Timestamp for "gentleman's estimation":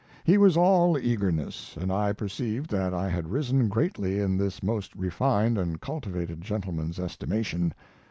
6.41-7.71